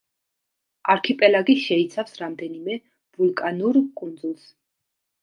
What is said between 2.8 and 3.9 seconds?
ვულკანურ